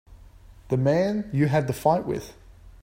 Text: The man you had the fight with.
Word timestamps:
The 0.69 0.77
man 0.77 1.29
you 1.31 1.45
had 1.47 1.67
the 1.67 1.73
fight 1.73 2.07
with. 2.07 2.35